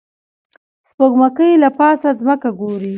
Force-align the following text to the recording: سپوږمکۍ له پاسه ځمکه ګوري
سپوږمکۍ 0.89 1.51
له 1.63 1.69
پاسه 1.77 2.09
ځمکه 2.21 2.49
ګوري 2.59 2.89